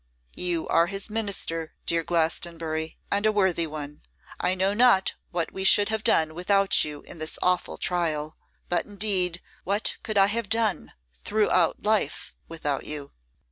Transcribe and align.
'You 0.35 0.67
are 0.67 0.87
his 0.87 1.11
minister, 1.11 1.75
dear 1.85 2.03
Glastonbury, 2.03 2.97
and 3.11 3.23
a 3.27 3.31
worthy 3.31 3.67
one. 3.67 4.01
I 4.39 4.55
know 4.55 4.73
not 4.73 5.13
what 5.29 5.51
we 5.53 5.63
should 5.63 5.89
have 5.89 6.03
done 6.03 6.33
without 6.33 6.83
you 6.83 7.01
in 7.03 7.19
this 7.19 7.37
awful 7.43 7.77
trial; 7.77 8.35
but, 8.67 8.87
indeed, 8.87 9.43
what 9.63 9.97
could 10.01 10.17
I 10.17 10.25
have 10.25 10.49
done 10.49 10.93
throughout 11.23 11.83
life 11.83 12.33
without 12.47 12.83
you? 12.83 13.11